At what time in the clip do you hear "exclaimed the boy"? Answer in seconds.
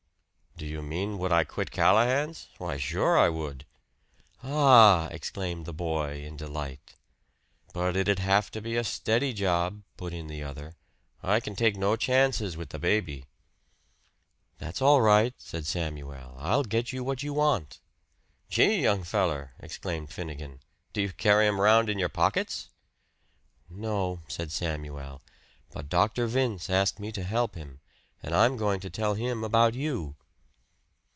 5.07-6.23